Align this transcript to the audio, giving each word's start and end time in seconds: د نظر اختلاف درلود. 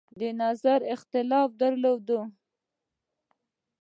د 0.19 0.21
نظر 0.41 0.79
اختلاف 0.95 1.49
درلود. 1.61 2.07